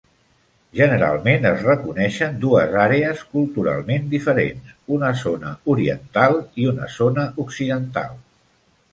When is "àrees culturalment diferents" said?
2.83-4.71